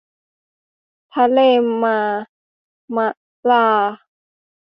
[1.15, 1.39] ทะเล
[1.83, 2.21] มาร์
[2.95, 3.07] มะ
[3.49, 3.65] รา